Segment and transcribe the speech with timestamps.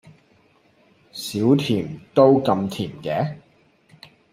[1.11, 3.35] 少甜都咁甜嘅？